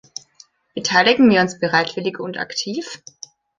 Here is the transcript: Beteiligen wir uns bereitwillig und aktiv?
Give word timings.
Beteiligen 0.73 1.29
wir 1.29 1.41
uns 1.41 1.59
bereitwillig 1.59 2.19
und 2.19 2.35
aktiv? 2.39 3.03